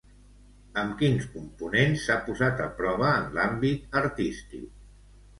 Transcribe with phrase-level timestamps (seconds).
[0.83, 4.65] Amb quins components s'ha posat a prova en l'àmbit artístic?